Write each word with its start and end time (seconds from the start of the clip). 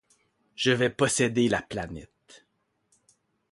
Je 0.55 0.71
vais 0.71 0.89
posséder 0.89 1.47
la 1.47 1.61
planète. 1.61 2.43